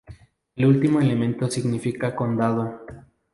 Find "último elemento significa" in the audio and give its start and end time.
0.65-2.15